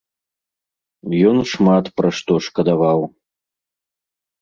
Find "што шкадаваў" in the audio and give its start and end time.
2.23-3.01